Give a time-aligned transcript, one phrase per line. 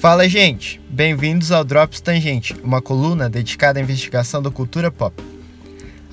[0.00, 0.80] Fala, gente!
[0.88, 5.20] Bem-vindos ao Drops Tangente, uma coluna dedicada à investigação da cultura pop.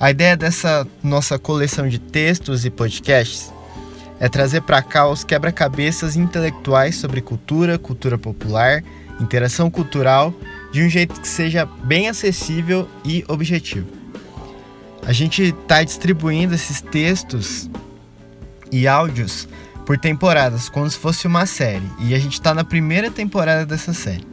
[0.00, 3.52] A ideia dessa nossa coleção de textos e podcasts
[4.18, 8.82] é trazer para cá os quebra-cabeças intelectuais sobre cultura, cultura popular,
[9.20, 10.34] interação cultural,
[10.72, 13.86] de um jeito que seja bem acessível e objetivo.
[15.06, 17.70] A gente está distribuindo esses textos
[18.72, 19.46] e áudios
[19.86, 23.94] por temporadas, como se fosse uma série, e a gente está na primeira temporada dessa
[23.94, 24.26] série.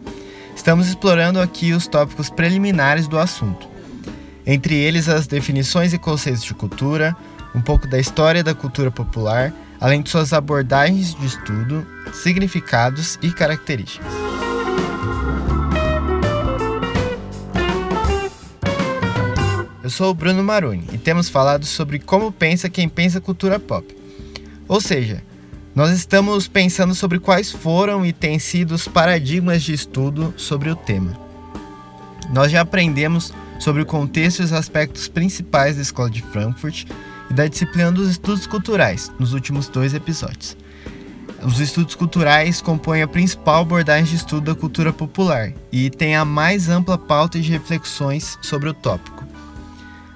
[0.55, 3.69] Estamos explorando aqui os tópicos preliminares do assunto,
[4.47, 7.15] entre eles as definições e conceitos de cultura,
[7.53, 13.31] um pouco da história da cultura popular, além de suas abordagens de estudo, significados e
[13.31, 14.11] características.
[19.83, 23.95] Eu sou o Bruno Maruni e temos falado sobre como pensa quem pensa cultura pop.
[24.67, 25.21] Ou seja,
[25.75, 30.75] nós estamos pensando sobre quais foram e têm sido os paradigmas de estudo sobre o
[30.75, 31.17] tema.
[32.31, 36.85] Nós já aprendemos sobre o contexto e os aspectos principais da Escola de Frankfurt
[37.29, 40.55] e da disciplina dos estudos culturais nos últimos dois episódios.
[41.43, 46.23] Os estudos culturais compõem a principal abordagem de estudo da cultura popular e tem a
[46.23, 49.23] mais ampla pauta de reflexões sobre o tópico.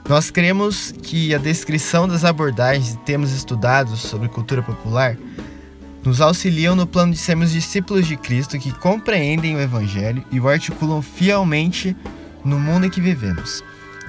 [0.07, 5.17] Nós cremos que a descrição das abordagens e temas estudados sobre cultura popular
[6.07, 10.47] nos auxiliam no plano de sermos discípulos de Cristo que compreendem o Evangelho e o
[10.47, 11.93] articulam fielmente
[12.45, 13.61] no mundo em que vivemos.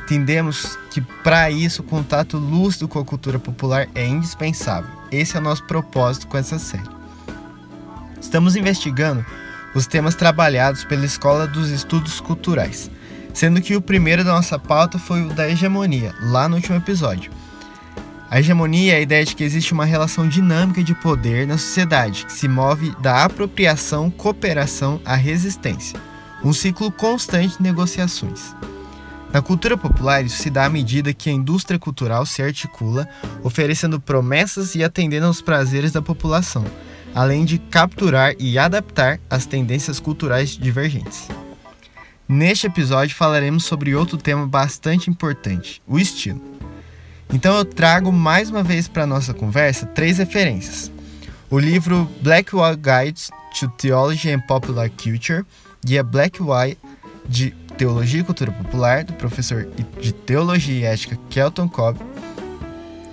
[0.05, 4.89] Entendemos que para isso o contato lúcido com a cultura popular é indispensável.
[5.11, 6.89] Esse é o nosso propósito com essa série.
[8.21, 9.27] Estamos investigando
[9.75, 12.89] os temas trabalhados pela Escola dos Estudos Culturais,
[13.35, 17.33] sendo que o primeiro da nossa pauta foi o da hegemonia, lá no último episódio.
[18.31, 22.27] A hegemonia é a ideia de que existe uma relação dinâmica de poder na sociedade
[22.27, 25.99] que se move da apropriação, cooperação à resistência,
[26.45, 28.55] um ciclo constante de negociações.
[29.33, 33.09] Na cultura popular, isso se dá à medida que a indústria cultural se articula,
[33.43, 36.65] oferecendo promessas e atendendo aos prazeres da população,
[37.15, 41.29] além de capturar e adaptar as tendências culturais divergentes.
[42.29, 46.59] Neste episódio falaremos sobre outro tema bastante importante: o estilo.
[47.33, 50.91] Então eu trago mais uma vez para nossa conversa três referências.
[51.51, 55.45] O livro Black White Guides to Theology and Popular Culture,
[55.85, 56.79] guia Black White
[57.29, 59.69] de Teologia e Cultura Popular, do professor
[60.01, 61.99] de Teologia e Ética Kelton Cobb.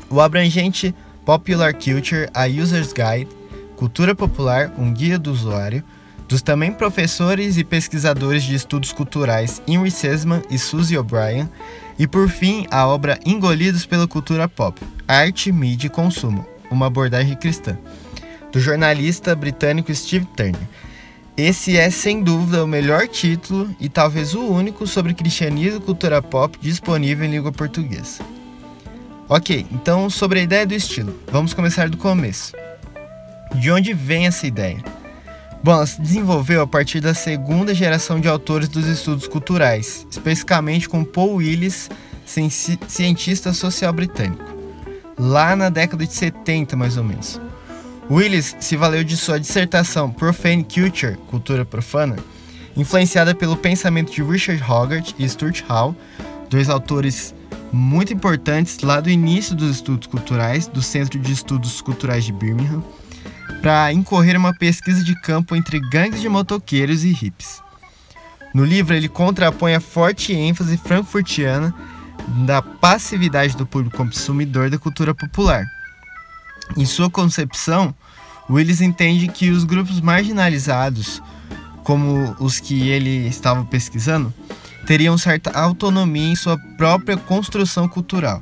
[0.10, 3.30] O abrangente Popular Culture, a User's Guide,
[3.76, 5.84] Cultura Popular, um guia do usuário,
[6.28, 11.50] dos também professores e pesquisadores de estudos culturais Henry Sesman e Suzy O'Brien,
[11.98, 17.36] e por fim, a obra Engolidos pela Cultura Pop, Arte, Mídia e Consumo, uma abordagem
[17.36, 17.78] cristã,
[18.52, 20.62] do jornalista britânico Steve Turner.
[21.38, 26.22] Esse é, sem dúvida, o melhor título e talvez o único sobre cristianismo e cultura
[26.22, 28.24] pop disponível em língua portuguesa.
[29.28, 32.54] Ok, então sobre a ideia do estilo, vamos começar do começo.
[33.56, 34.84] De onde vem essa ideia?
[35.66, 40.88] Bom, ela se desenvolveu a partir da segunda geração de autores dos estudos culturais, especificamente
[40.88, 41.90] com Paul Willis,
[42.88, 44.44] cientista social britânico,
[45.18, 47.42] lá na década de 70 mais ou menos.
[48.12, 52.18] Willis se valeu de sua dissertação Profane Culture, Cultura Profana,
[52.78, 55.96] influenciada pelo pensamento de Richard Hogarth e Stuart Hall,
[56.48, 57.34] dois autores
[57.72, 62.84] muito importantes lá do início dos estudos culturais do Centro de Estudos Culturais de Birmingham
[63.62, 67.62] para incorrer uma pesquisa de campo entre gangues de motoqueiros e hippies.
[68.54, 71.74] No livro, ele contrapõe a forte ênfase frankfurtiana
[72.46, 75.66] da passividade do público consumidor da cultura popular.
[76.78, 77.94] Em sua concepção,
[78.50, 81.22] Willis entende que os grupos marginalizados,
[81.84, 84.34] como os que ele estava pesquisando,
[84.86, 88.42] teriam certa autonomia em sua própria construção cultural.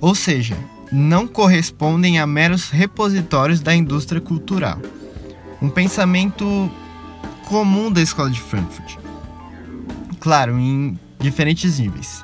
[0.00, 0.56] Ou seja,
[0.92, 4.78] não correspondem a meros repositórios da indústria cultural.
[5.60, 6.70] Um pensamento
[7.46, 8.96] comum da escola de Frankfurt.
[10.18, 12.22] Claro, em diferentes níveis.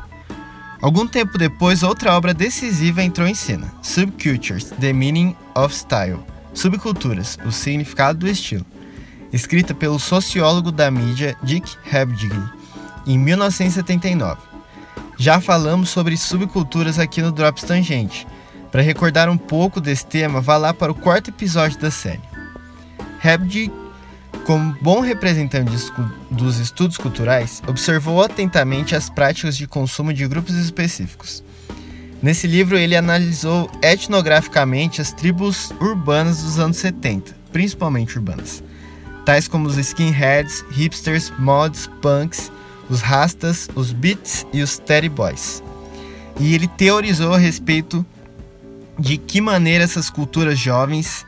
[0.81, 6.21] Algum tempo depois, outra obra decisiva entrou em cena: Subcultures: The Meaning of Style
[6.57, 8.65] Subculturas: O Significado do Estilo,
[9.33, 12.33] escrita pelo sociólogo da mídia Dick Hebdig
[13.07, 14.41] em 1979.
[15.19, 18.27] Já falamos sobre subculturas aqui no Drops Tangente,
[18.76, 22.20] para recordar um pouco desse tema, vá lá para o quarto episódio da série.
[23.25, 23.73] Hebdig,
[24.44, 25.70] como bom representante
[26.31, 31.43] dos estudos culturais, observou atentamente as práticas de consumo de grupos específicos.
[32.23, 38.62] Nesse livro, ele analisou etnograficamente as tribos urbanas dos anos 70, principalmente urbanas,
[39.25, 42.52] tais como os skinheads, hipsters, mods, punks,
[42.90, 45.62] os rastas, os beats e os teddy boys.
[46.38, 48.05] E ele teorizou a respeito
[48.99, 51.27] de que maneira essas culturas jovens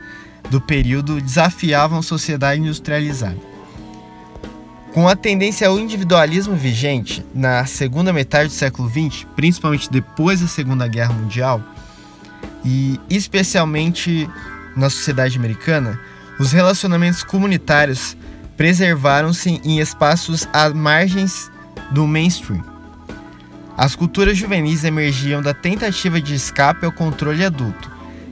[0.49, 3.37] do período desafiavam a sociedade industrializada.
[4.93, 10.47] Com a tendência ao individualismo vigente na segunda metade do século XX, principalmente depois da
[10.47, 11.61] Segunda Guerra Mundial,
[12.65, 14.27] e especialmente
[14.75, 15.99] na sociedade americana,
[16.39, 18.17] os relacionamentos comunitários
[18.57, 21.51] preservaram-se em espaços à margens
[21.91, 22.63] do mainstream.
[23.79, 27.89] As culturas juvenis emergiam da tentativa de escape ao controle adulto,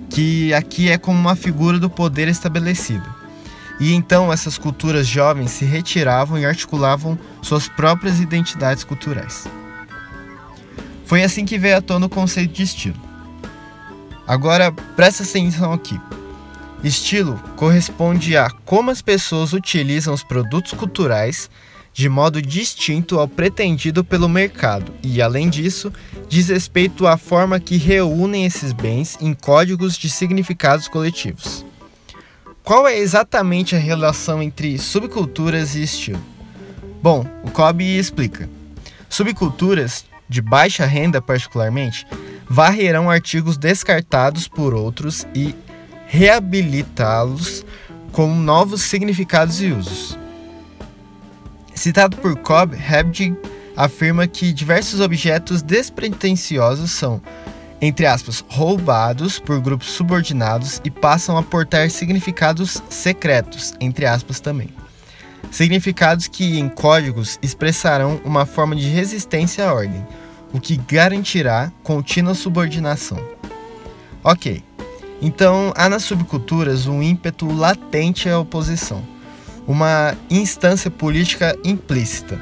[0.10, 3.10] que aqui é como uma figura do poder estabelecido.
[3.80, 9.48] E então essas culturas jovens se retiravam e articulavam suas próprias identidades culturais.
[11.06, 13.00] Foi assim que veio à tona o conceito de estilo.
[14.28, 15.98] Agora presta atenção aqui.
[16.84, 21.50] Estilo corresponde a como as pessoas utilizam os produtos culturais
[21.92, 25.92] de modo distinto ao pretendido pelo mercado e, além disso,
[26.30, 31.66] diz respeito à forma que reúnem esses bens em códigos de significados coletivos.
[32.64, 36.22] Qual é exatamente a relação entre subculturas e estilo?
[37.02, 38.48] Bom, o Cobb explica.
[39.10, 42.06] Subculturas, de baixa renda particularmente,
[42.48, 45.56] varrerão artigos descartados por outros e
[46.08, 47.66] reabilitá-los
[48.12, 50.18] com novos significados e usos.
[51.76, 53.38] Citado por Cobb, Hebdig
[53.76, 57.22] afirma que diversos objetos despretensiosos são,
[57.80, 64.70] entre aspas, roubados por grupos subordinados e passam a portar significados secretos, entre aspas também.
[65.52, 70.06] Significados que, em códigos, expressarão uma forma de resistência à ordem,
[70.52, 73.20] o que garantirá contínua subordinação.
[74.24, 74.64] Ok,
[75.22, 79.04] então há nas subculturas um ímpeto latente à oposição
[79.68, 82.40] uma instância política implícita.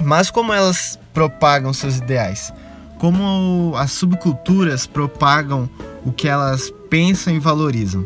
[0.00, 2.52] Mas como elas propagam seus ideais?
[2.98, 5.70] Como as subculturas propagam
[6.04, 8.04] o que elas pensam e valorizam?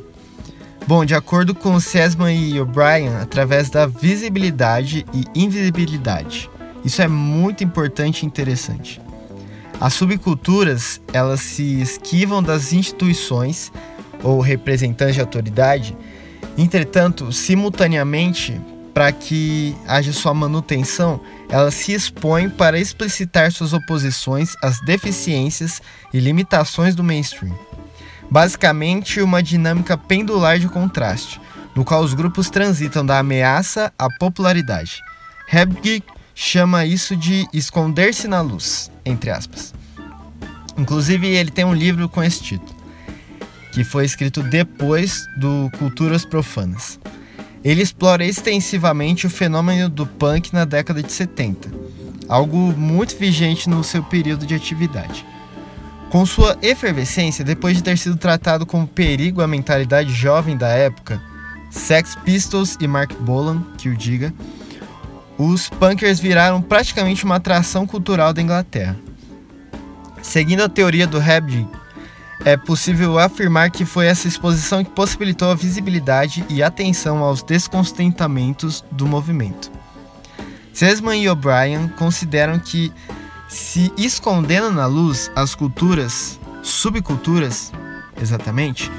[0.87, 6.50] Bom, de acordo com Sesman e O'Brien, através da visibilidade e invisibilidade.
[6.84, 9.00] Isso é muito importante e interessante.
[9.81, 13.73] As subculturas, elas se esquivam das instituições
[14.23, 15.96] ou representantes de autoridade
[16.56, 18.58] Entretanto, simultaneamente,
[18.94, 21.20] para que haja sua manutenção,
[21.50, 25.82] ela se expõe para explicitar suas oposições às deficiências
[26.14, 27.55] e limitações do mainstream.
[28.31, 31.38] Basicamente, uma dinâmica pendular de contraste,
[31.75, 35.02] no qual os grupos transitam da ameaça à popularidade.
[35.52, 36.02] Hebdig
[36.38, 39.73] chama isso de esconder-se na luz, entre aspas.
[40.77, 42.77] Inclusive, ele tem um livro com esse título
[43.73, 46.99] que foi escrito depois do Culturas Profanas.
[47.62, 51.71] Ele explora extensivamente o fenômeno do punk na década de 70,
[52.27, 55.27] algo muito vigente no seu período de atividade.
[56.09, 61.21] Com sua efervescência, depois de ter sido tratado como perigo à mentalidade jovem da época,
[61.71, 64.32] Sex Pistols e Mark Bolan, que o diga,
[65.38, 68.97] os punkers viraram praticamente uma atração cultural da Inglaterra.
[70.23, 71.69] Seguindo a teoria do Hebdig,
[72.44, 78.85] é possível afirmar que foi essa exposição que possibilitou a visibilidade e atenção aos desconstentamentos
[78.91, 79.71] do movimento.
[80.72, 82.93] Sesman e O'Brien consideram que,
[83.49, 87.72] se escondendo na luz as culturas, subculturas,
[88.20, 88.91] exatamente,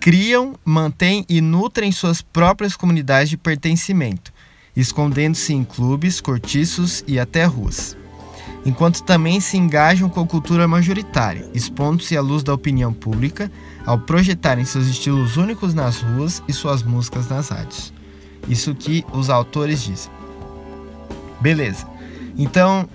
[0.00, 4.32] criam, mantêm e nutrem suas próprias comunidades de pertencimento,
[4.76, 7.96] escondendo-se em clubes, cortiços e até ruas
[8.64, 13.50] enquanto também se engajam com a cultura majoritária, expondo-se à luz da opinião pública
[13.86, 17.92] ao projetarem seus estilos únicos nas ruas e suas músicas nas rádios.
[18.48, 20.12] Isso que os autores dizem.
[21.40, 21.86] Beleza.
[22.36, 22.88] Então,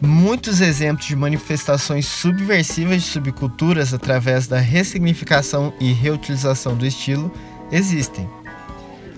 [0.00, 7.32] muitos exemplos de manifestações subversivas de subculturas através da ressignificação e reutilização do estilo
[7.72, 8.28] existem.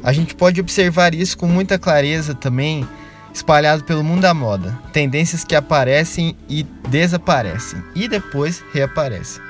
[0.03, 2.87] A gente pode observar isso com muita clareza também
[3.33, 9.43] espalhado pelo mundo da moda, tendências que aparecem e desaparecem e depois reaparecem.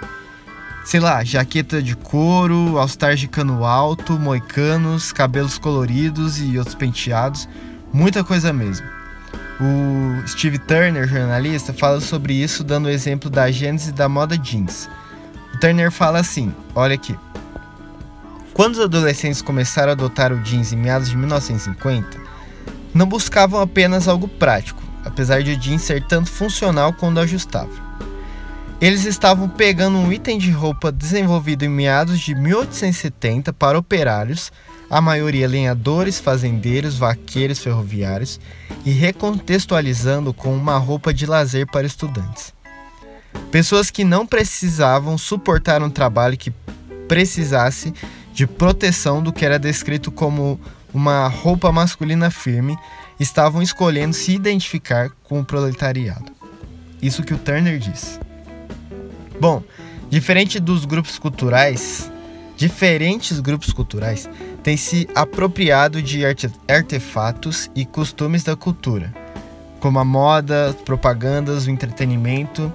[0.84, 7.48] Sei lá, jaqueta de couro, all-stars de cano alto, moicanos, cabelos coloridos e outros penteados,
[7.92, 8.86] muita coisa mesmo.
[9.60, 14.88] O Steve Turner, jornalista, fala sobre isso dando o exemplo da gênese da moda jeans.
[15.54, 17.16] O Turner fala assim: olha aqui.
[18.56, 22.18] Quando os adolescentes começaram a adotar o jeans em meados de 1950,
[22.94, 27.84] não buscavam apenas algo prático, apesar de o jeans ser tanto funcional quanto ajustável.
[28.80, 34.50] Eles estavam pegando um item de roupa desenvolvido em meados de 1870 para operários,
[34.88, 38.40] a maioria lenhadores, fazendeiros, vaqueiros, ferroviários,
[38.86, 42.54] e recontextualizando com uma roupa de lazer para estudantes.
[43.50, 46.50] Pessoas que não precisavam suportar um trabalho que
[47.06, 47.92] precisasse
[48.37, 50.61] de proteção do que era descrito como
[50.93, 52.76] uma roupa masculina firme,
[53.19, 56.31] estavam escolhendo se identificar com o proletariado.
[57.00, 58.21] Isso que o Turner diz.
[59.40, 59.62] Bom,
[60.11, 62.12] diferente dos grupos culturais,
[62.59, 64.28] diferentes grupos culturais
[64.62, 66.23] têm se apropriado de
[66.69, 69.14] artefatos e costumes da cultura,
[69.81, 72.71] como a moda, propagandas, o entretenimento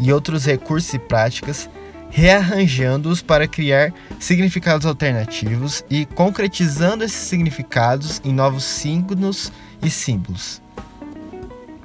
[0.00, 1.70] e outros recursos e práticas,
[2.14, 9.50] rearranjando-os para criar significados alternativos e concretizando esses significados em novos signos
[9.82, 10.62] e símbolos.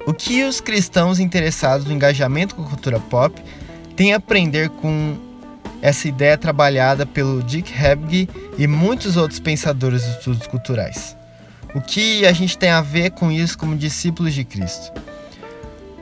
[0.06, 3.42] O que os cristãos interessados no engajamento com a cultura pop
[3.96, 5.18] têm a aprender com
[5.82, 11.16] essa ideia trabalhada pelo Dick Hebge e muitos outros pensadores dos estudos culturais?
[11.74, 14.92] O que a gente tem a ver com isso como discípulos de Cristo?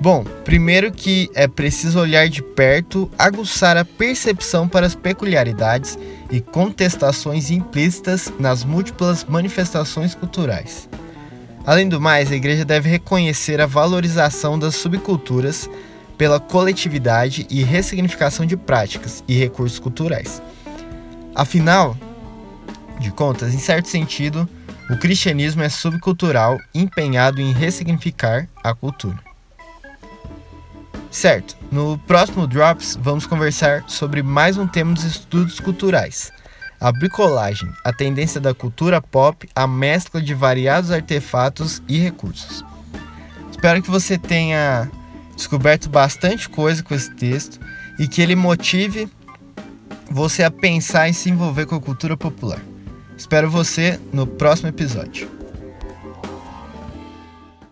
[0.00, 5.99] Bom, primeiro que é preciso olhar de perto, aguçar a percepção para as peculiaridades
[6.31, 10.88] e contestações implícitas nas múltiplas manifestações culturais.
[11.67, 15.69] Além do mais, a igreja deve reconhecer a valorização das subculturas
[16.17, 20.40] pela coletividade e ressignificação de práticas e recursos culturais.
[21.35, 21.97] Afinal
[23.00, 24.49] de contas, em certo sentido,
[24.88, 29.28] o cristianismo é subcultural empenhado em ressignificar a cultura.
[31.11, 36.31] Certo, no próximo Drops vamos conversar sobre mais um tema dos estudos culturais:
[36.79, 42.62] a bricolagem, a tendência da cultura pop à mescla de variados artefatos e recursos.
[43.50, 44.91] Espero que você tenha
[45.35, 47.59] descoberto bastante coisa com esse texto
[47.99, 49.09] e que ele motive
[50.11, 52.61] você a pensar e se envolver com a cultura popular.
[53.17, 55.38] Espero você no próximo episódio.